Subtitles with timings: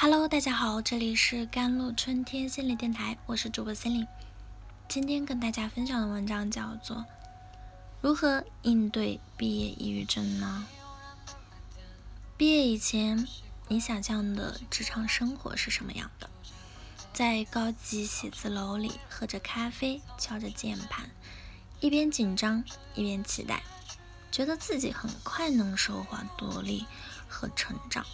[0.00, 4.06] Hello，大家好，这里是甘露春天心理电台，我是主播心灵。
[4.86, 6.98] 今天跟大家分享的文章叫做
[8.00, 10.64] 《如何应对毕业抑郁症》呢？
[12.36, 13.26] 毕业以前，
[13.66, 16.30] 你想象的职场生活是什么样的？
[17.12, 21.10] 在高级写字楼里喝着咖啡，敲着键盘，
[21.80, 22.62] 一边紧张
[22.94, 23.64] 一边期待，
[24.30, 26.86] 觉得自己很快能收获独立
[27.26, 28.06] 和成长。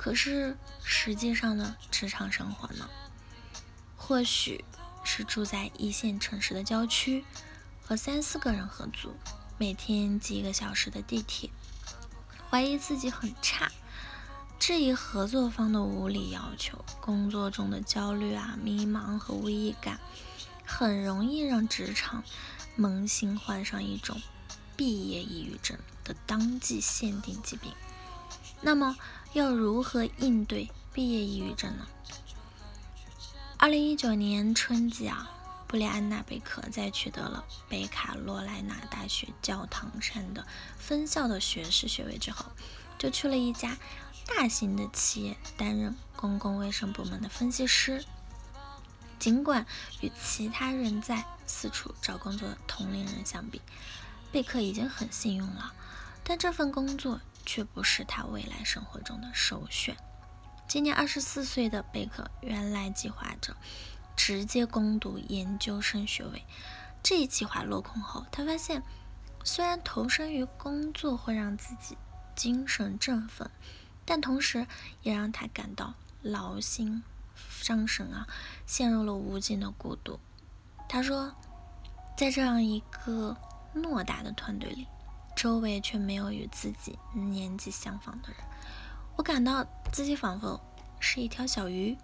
[0.00, 2.88] 可是实际上呢职场生活呢？
[3.98, 4.64] 或许
[5.04, 7.22] 是住在一线城市的郊区，
[7.84, 9.14] 和三四个人合租，
[9.58, 11.50] 每天挤一个小时的地铁，
[12.48, 13.70] 怀疑自己很差，
[14.58, 20.00] 质疑合作方的无理要求，工作中的焦虑啊、迷茫和无意感，
[20.64, 22.24] 很容易让职场
[22.74, 24.18] 萌新患上一种
[24.78, 27.70] 毕业抑郁症的当季限定疾病。
[28.62, 28.96] 那么，
[29.32, 31.86] 要如何应对毕业抑郁症呢？
[33.56, 35.30] 二零一九年春季啊，
[35.66, 40.46] 布里安娜·贝克在取得了北卡罗来纳大学教堂山的
[40.78, 42.46] 分校的学士学位之后，
[42.98, 43.78] 就去了一家
[44.26, 48.04] 大型的企业担任公共卫生部门的分析师。
[49.18, 49.66] 尽管
[50.00, 53.60] 与其他人在四处找工作的同龄人相比，
[54.32, 55.74] 贝克已经很幸运了，
[56.24, 57.20] 但这份工作。
[57.44, 59.96] 却不是他未来生活中的首选。
[60.68, 63.56] 今年二十四岁的贝克原来计划着
[64.16, 66.44] 直接攻读研究生学位，
[67.02, 68.82] 这一计划落空后，他发现
[69.42, 71.96] 虽然投身于工作会让自己
[72.36, 73.50] 精神振奋，
[74.04, 74.66] 但同时
[75.02, 77.02] 也让他感到劳心
[77.48, 78.28] 伤神啊，
[78.66, 80.20] 陷入了无尽的孤独。
[80.88, 81.34] 他说，
[82.16, 83.36] 在这样一个
[83.74, 84.86] 偌大的团队里。
[85.34, 88.38] 周围却没有与自己年纪相仿的人，
[89.16, 90.60] 我感到自己仿佛
[90.98, 91.96] 是一条小鱼，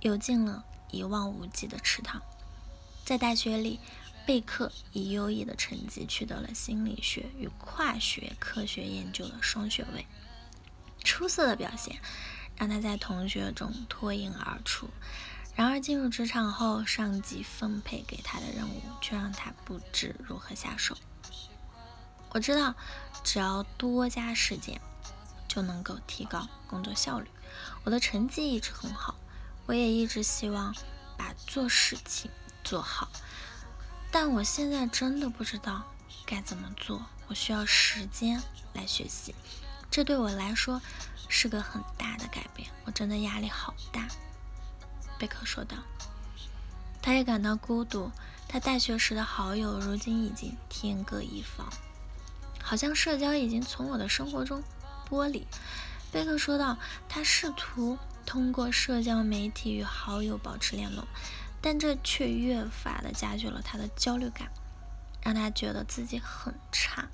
[0.00, 2.20] 游进了一望无际的池塘。
[3.04, 3.80] 在大学里，
[4.26, 10.06] 贝克以优异的成绩取得了心理学与跨学科学研究的双学位，
[11.02, 11.96] 出色的表现
[12.56, 14.88] 让他在同学中脱颖而出。
[15.54, 20.96] 然而，进入职场后，上级分配给他的任务却让他不知如何下手。
[22.34, 22.74] 我知道，
[23.22, 24.80] 只要多加时间，
[25.46, 27.28] 就能够提高工作效率。
[27.84, 29.14] 我的成绩一直很好，
[29.66, 30.74] 我也一直希望
[31.18, 32.30] 把做事情
[32.64, 33.10] 做好。
[34.10, 35.82] 但我现在真的不知道
[36.24, 38.42] 该怎么做，我需要时间
[38.72, 39.34] 来学习。
[39.90, 40.80] 这对我来说
[41.28, 44.08] 是个很大的改变，我真的压力好大。
[45.18, 45.76] 贝克说道。
[47.02, 48.10] 他也感到孤独，
[48.48, 51.66] 他大学时的好友如今已经天各一方。
[52.72, 54.64] 好像社交已经从我的生活中
[55.06, 55.46] 剥离。
[56.10, 61.06] 贝克说道：“他试图通过社交媒体与好友保持联络，
[61.60, 64.50] 但这却越发的加剧了他的焦虑感，
[65.20, 67.06] 让他觉得自己很差。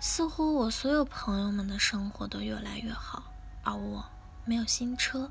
[0.00, 4.04] 似乎我所有朋友们的生活都越来越好，而我
[4.44, 5.30] 没有新车，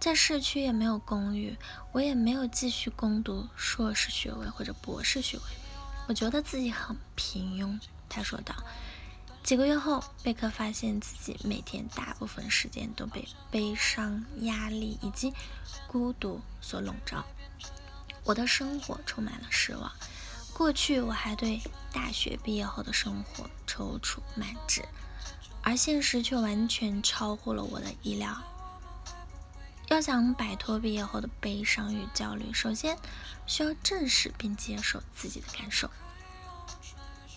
[0.00, 1.58] 在市区也没有公寓，
[1.92, 5.42] 我也没有继续攻读硕士学位或者博士学位。
[6.08, 8.54] 我觉得自己很平庸。”他说道。
[9.42, 15.34] 几个月后，贝克发现自己每天大部分时间都被悲伤、压力以及
[15.86, 17.22] 孤独所笼罩。
[18.24, 19.92] 我的生活充满了失望。
[20.54, 21.60] 过去我还对
[21.92, 24.82] 大学毕业后的生活踌躇满志，
[25.62, 28.42] 而现实却完全超乎了我的意料。
[29.88, 32.96] 要想摆脱毕业后的悲伤与焦虑，首先
[33.46, 35.90] 需要正视并接受自己的感受。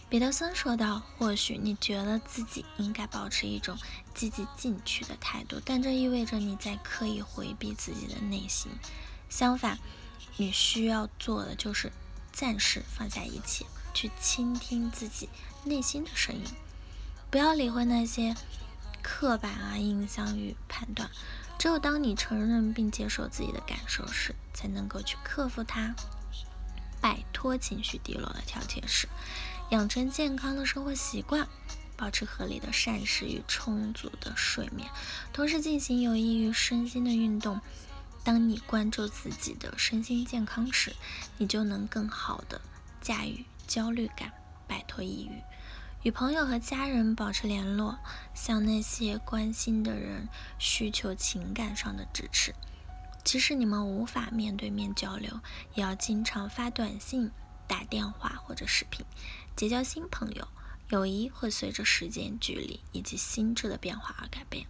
[0.09, 3.77] 彼得森说道：“或许你觉得自己应该保持一种
[4.13, 8.71] 积极进取的态度，但这意味着你在刻意回避自己的内心。
[9.27, 9.77] 相反，
[10.37, 11.91] 你需要做的就是
[12.31, 15.27] 暂时放下一切，去倾听自己
[15.65, 16.45] 内心的声音，
[17.29, 18.33] 不要理会那些
[19.01, 21.09] 刻板啊印象与判断。
[21.59, 25.93] 只有当你承认并接受自己的感受时，才能够去克服它，
[27.01, 29.09] 摆脱情绪低落的挑剔时。”
[29.69, 31.45] 养成健康的生活习惯，
[31.97, 34.89] 保持合理的膳食与充足的睡眠，
[35.33, 37.59] 同时进行有益于身心的运动。
[38.23, 40.95] 当你关注自己的身心健康时，
[41.37, 42.61] 你就能更好的
[43.01, 44.31] 驾驭焦虑感，
[44.67, 45.41] 摆脱抑郁。
[46.03, 47.97] 与朋友和家人保持联络，
[48.33, 52.55] 向那些关心的人需求情感上的支持。
[53.25, 55.41] 即使你们无法面对面交流，
[55.73, 57.29] 也要经常发短信。
[57.69, 59.05] 打电话或者视频，
[59.57, 60.47] 结交新朋友，
[60.89, 64.67] 友谊会随着时间、距离以及心智的变化而改变。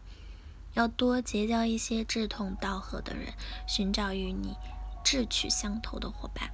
[0.75, 3.33] 要多结交一些志同道合的人，
[3.67, 4.55] 寻找与你
[5.03, 6.49] 志趣相投的伙伴。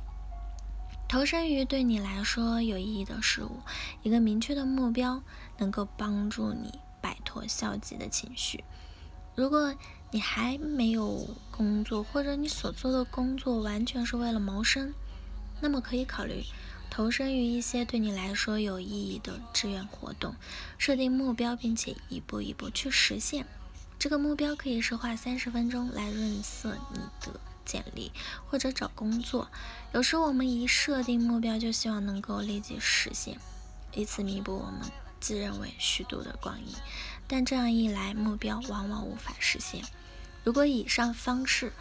[1.07, 3.59] 投身于对你来说有意义的事物，
[4.01, 5.21] 一个明确的目标
[5.59, 8.63] 能够帮助你摆脱消极的情绪。
[9.35, 9.75] 如果
[10.09, 14.91] 你还没有工作，或者你所做的工作完全是为了谋生，
[15.61, 16.43] 那么可以考虑
[16.95, 20.35] 投身于一些对你来说有意义的志愿活动，
[20.77, 23.47] 设定目标，并且一步一步去实现。
[23.97, 27.39] 这个目标可以是花三十分钟来润色你的。
[27.65, 28.11] 简历
[28.49, 29.49] 或者找工作，
[29.93, 33.39] 有时我们一设定目标就希望能够立即实现，
[33.93, 34.81] 以此弥补我们
[35.21, 36.67] 自认为虚度的光阴。
[37.25, 39.81] 但这样一来，目标往往无法实现。
[40.43, 41.71] 如果以上方式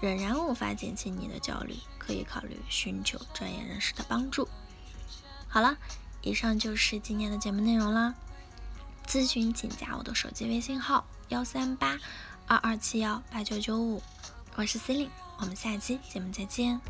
[0.00, 4.48] 仍然无法减轻你的焦虑，可以考虑寻求专业人士的帮助。
[5.48, 5.76] 好了，
[6.22, 8.14] 以上就是今天的节目内容啦。
[9.06, 11.98] 咨询请加我的手机微信号：幺三八
[12.46, 14.02] 二二七幺八九九五，
[14.56, 16.80] 我是 c e l i n e 我们下期节目再见。